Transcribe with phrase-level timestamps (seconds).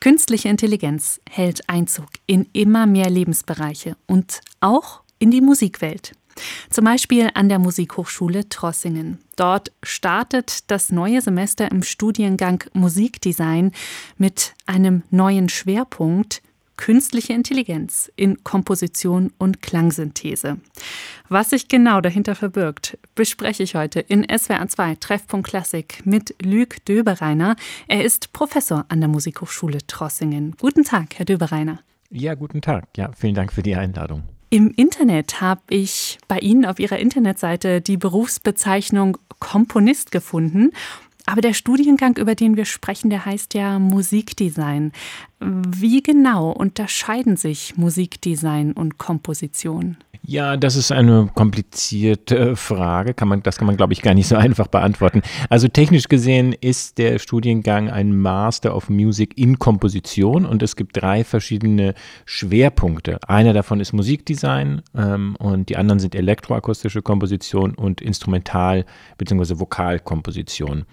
[0.00, 6.12] Künstliche Intelligenz hält Einzug in immer mehr Lebensbereiche und auch in die Musikwelt.
[6.70, 9.18] Zum Beispiel an der Musikhochschule Trossingen.
[9.36, 13.72] Dort startet das neue Semester im Studiengang Musikdesign
[14.16, 16.40] mit einem neuen Schwerpunkt
[16.80, 20.56] künstliche Intelligenz in Komposition und Klangsynthese.
[21.28, 26.82] Was sich genau dahinter verbirgt, bespreche ich heute in SWR 2 Treffpunkt Klassik mit Lüg
[26.86, 27.56] Döbereiner.
[27.86, 30.56] Er ist Professor an der Musikhochschule Trossingen.
[30.58, 31.80] Guten Tag, Herr Döbereiner.
[32.08, 32.88] Ja, guten Tag.
[32.96, 34.22] Ja, vielen Dank für die Einladung.
[34.48, 40.70] Im Internet habe ich bei Ihnen auf Ihrer Internetseite die Berufsbezeichnung Komponist gefunden.
[41.30, 44.90] Aber der Studiengang, über den wir sprechen, der heißt ja Musikdesign.
[45.38, 49.96] Wie genau unterscheiden sich Musikdesign und Komposition?
[50.22, 53.14] Ja, das ist eine komplizierte Frage.
[53.14, 55.22] Kann man, das kann man, glaube ich, gar nicht so einfach beantworten.
[55.48, 61.00] Also technisch gesehen ist der Studiengang ein Master of Music in Komposition und es gibt
[61.00, 61.94] drei verschiedene
[62.26, 63.18] Schwerpunkte.
[63.26, 68.84] Einer davon ist Musikdesign ähm, und die anderen sind elektroakustische Komposition und Instrumental-
[69.18, 69.58] bzw.
[69.58, 70.84] Vokalkomposition.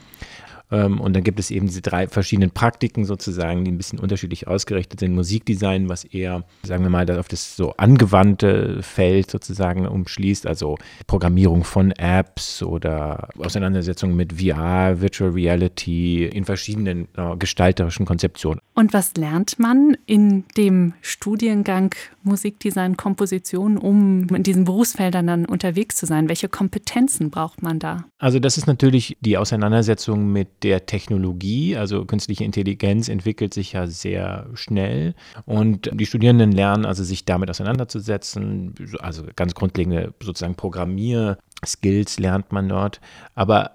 [0.70, 4.48] Ähm, und dann gibt es eben diese drei verschiedenen Praktiken sozusagen, die ein bisschen unterschiedlich
[4.48, 5.14] ausgerichtet sind.
[5.14, 11.64] Musikdesign, was eher, sagen wir mal, auf das so angewandte Feld sozusagen umschließt, also Programmierung
[11.64, 18.60] von Apps oder Auseinandersetzung mit VR, Virtual Reality in verschiedenen äh, gestalterischen Konzeptionen.
[18.78, 25.96] Und was lernt man in dem Studiengang Musikdesign, Komposition, um in diesen Berufsfeldern dann unterwegs
[25.96, 26.30] zu sein?
[26.30, 28.06] Welche Kompetenzen braucht man da?
[28.20, 31.76] Also das ist natürlich die Auseinandersetzung mit der Technologie.
[31.76, 35.16] Also künstliche Intelligenz entwickelt sich ja sehr schnell
[35.48, 38.76] und die Studierenden lernen also sich damit auseinanderzusetzen.
[39.00, 43.02] Also ganz grundlegende sozusagen Programmierskills lernt man dort.
[43.34, 43.72] Aber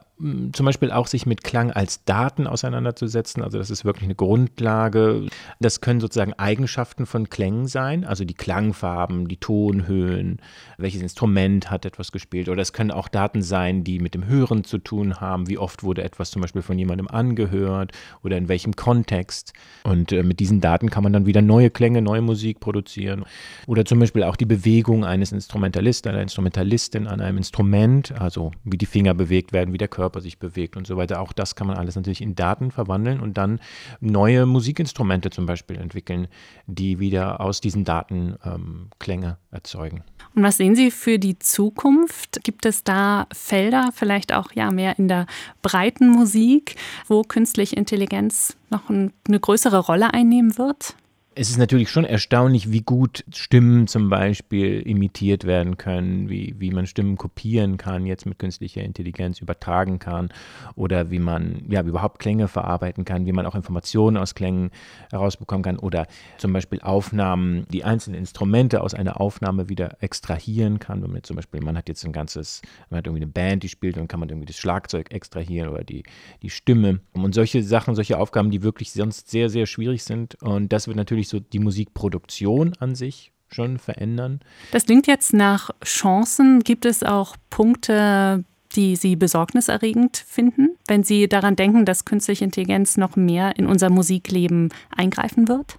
[0.52, 3.42] zum Beispiel auch sich mit Klang als Daten auseinanderzusetzen.
[3.42, 5.26] Also das ist wirklich eine Grundlage.
[5.58, 10.38] Das können sozusagen Eigenschaften von Klängen sein, also die Klangfarben, die Tonhöhen,
[10.78, 12.48] welches Instrument hat etwas gespielt.
[12.48, 15.48] Oder es können auch Daten sein, die mit dem Hören zu tun haben.
[15.48, 19.52] Wie oft wurde etwas zum Beispiel von jemandem angehört oder in welchem Kontext.
[19.82, 23.24] Und äh, mit diesen Daten kann man dann wieder neue Klänge, neue Musik produzieren.
[23.66, 28.78] Oder zum Beispiel auch die Bewegung eines Instrumentalisten, einer Instrumentalistin an einem Instrument, also wie
[28.78, 31.20] die Finger bewegt werden, wie der Körper Körper sich bewegt und so weiter.
[31.20, 33.61] Auch das kann man alles natürlich in Daten verwandeln und dann
[34.00, 36.28] neue Musikinstrumente zum Beispiel entwickeln,
[36.67, 40.05] die wieder aus diesen Daten ähm, Klänge erzeugen.
[40.34, 42.45] Und was sehen Sie für die Zukunft?
[42.45, 45.27] Gibt es da Felder, vielleicht auch ja mehr in der
[45.62, 46.77] breiten Musik,
[47.08, 50.94] wo künstliche Intelligenz noch eine größere Rolle einnehmen wird?
[51.34, 56.70] Es ist natürlich schon erstaunlich, wie gut Stimmen zum Beispiel imitiert werden können, wie, wie
[56.70, 60.28] man Stimmen kopieren kann, jetzt mit künstlicher Intelligenz übertragen kann
[60.74, 64.72] oder wie man ja, überhaupt Klänge verarbeiten kann, wie man auch Informationen aus Klängen
[65.10, 66.06] herausbekommen kann oder
[66.36, 71.02] zum Beispiel Aufnahmen, die einzelnen Instrumente aus einer Aufnahme wieder extrahieren kann.
[71.02, 72.60] Wenn man zum Beispiel, man hat jetzt ein ganzes,
[72.90, 75.82] man hat irgendwie eine Band, die spielt und kann man irgendwie das Schlagzeug extrahieren oder
[75.82, 76.02] die,
[76.42, 77.00] die Stimme.
[77.12, 80.34] Und solche Sachen, solche Aufgaben, die wirklich sonst sehr, sehr schwierig sind.
[80.42, 84.40] Und das wird natürlich natürlich so die Musikproduktion an sich schon verändern.
[84.72, 86.60] Das klingt jetzt nach Chancen.
[86.60, 88.44] Gibt es auch Punkte,
[88.74, 93.90] die Sie besorgniserregend finden, wenn Sie daran denken, dass künstliche Intelligenz noch mehr in unser
[93.90, 95.78] Musikleben eingreifen wird?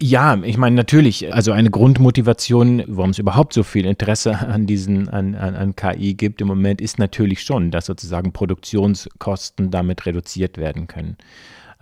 [0.00, 5.08] Ja, ich meine natürlich, also eine Grundmotivation, warum es überhaupt so viel Interesse an diesen,
[5.08, 10.58] an, an, an KI gibt im Moment, ist natürlich schon, dass sozusagen Produktionskosten damit reduziert
[10.58, 11.18] werden können.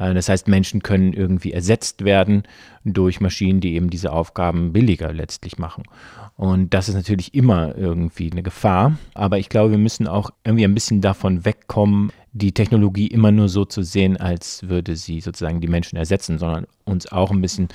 [0.00, 2.43] Äh, das heißt, Menschen können irgendwie ersetzt werden
[2.84, 5.84] durch Maschinen, die eben diese Aufgaben billiger letztlich machen.
[6.37, 8.97] Und das ist natürlich immer irgendwie eine Gefahr.
[9.15, 13.49] Aber ich glaube, wir müssen auch irgendwie ein bisschen davon wegkommen, die Technologie immer nur
[13.49, 17.69] so zu sehen, als würde sie sozusagen die Menschen ersetzen, sondern uns auch ein bisschen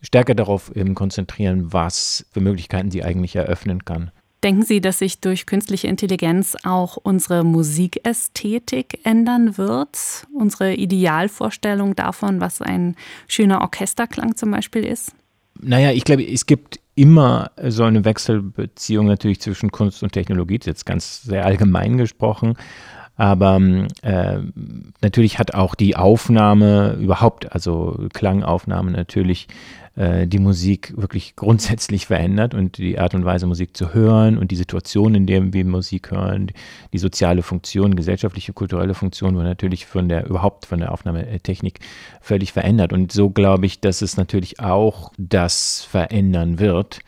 [0.00, 4.10] stärker darauf eben konzentrieren, was für Möglichkeiten sie eigentlich eröffnen kann.
[4.42, 10.26] Denken Sie, dass sich durch künstliche Intelligenz auch unsere Musikästhetik ändern wird?
[10.34, 12.96] Unsere Idealvorstellung davon, was ein
[13.28, 15.12] schöner Orchesterklang zum Beispiel ist?
[15.60, 20.66] Naja, ich glaube, es gibt immer so eine Wechselbeziehung natürlich zwischen Kunst und Technologie, das
[20.66, 22.54] ist jetzt ganz sehr allgemein gesprochen.
[23.16, 23.60] Aber
[24.02, 24.38] äh,
[25.02, 29.46] natürlich hat auch die Aufnahme überhaupt, also Klangaufnahme natürlich
[29.96, 34.50] äh, die Musik wirklich grundsätzlich verändert und die Art und Weise, Musik zu hören und
[34.50, 36.48] die Situation, in der wir Musik hören,
[36.92, 41.80] die soziale Funktion, gesellschaftliche, kulturelle Funktion, wurde natürlich von der, überhaupt von der Aufnahmetechnik
[42.20, 42.92] völlig verändert.
[42.92, 47.00] Und so glaube ich, dass es natürlich auch das verändern wird,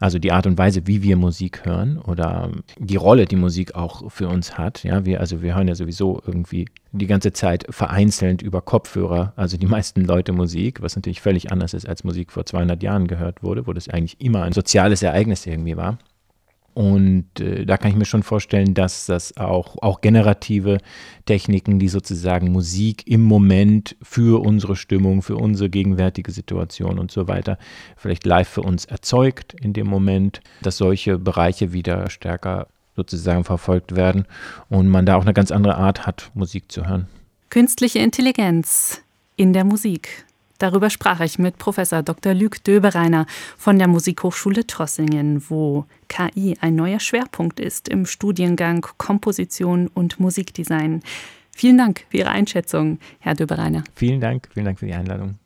[0.00, 4.10] also die Art und Weise, wie wir Musik hören oder die Rolle, die Musik auch
[4.10, 4.82] für uns hat.
[4.82, 9.58] Ja, wir, also wir hören ja sowieso irgendwie die ganze Zeit vereinzelt über Kopfhörer, also
[9.58, 13.42] die meisten Leute Musik, was natürlich völlig anders ist, als Musik vor 200 Jahren gehört
[13.42, 15.98] wurde, wo das eigentlich immer ein soziales Ereignis irgendwie war.
[16.72, 20.78] Und äh, da kann ich mir schon vorstellen, dass das auch, auch generative
[21.26, 27.26] Techniken, die sozusagen Musik im Moment für unsere Stimmung, für unsere gegenwärtige Situation und so
[27.26, 27.58] weiter
[27.96, 33.96] vielleicht live für uns erzeugt in dem Moment, dass solche Bereiche wieder stärker sozusagen verfolgt
[33.96, 34.26] werden
[34.68, 37.08] und man da auch eine ganz andere Art hat, Musik zu hören.
[37.50, 39.02] Künstliche Intelligenz
[39.36, 40.24] in der Musik.
[40.60, 42.34] Darüber sprach ich mit Professor Dr.
[42.34, 43.24] Luc Döbereiner
[43.56, 51.00] von der Musikhochschule Trossingen, wo KI ein neuer Schwerpunkt ist im Studiengang Komposition und Musikdesign.
[51.50, 53.84] Vielen Dank für Ihre Einschätzung, Herr Döbereiner.
[53.94, 55.36] Vielen Dank, vielen Dank für die Einladung.